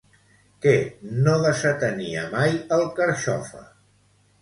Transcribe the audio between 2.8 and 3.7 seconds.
Carxofa?